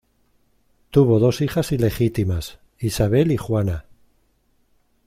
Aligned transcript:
Tuvo 0.89 1.19
dos 1.19 1.41
hijas 1.41 1.71
ilegítimas: 1.71 2.57
Isabel 2.79 3.29
y 3.31 3.37
Juana. 3.37 3.85